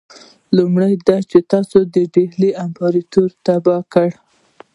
لومړی 0.57 0.93
دا 1.07 1.17
چې 1.29 1.37
تاسي 1.51 1.79
د 1.93 1.95
ډهلي 2.13 2.49
امپراطوري 2.65 3.31
تباه 3.45 3.81
کړه. 3.93 4.11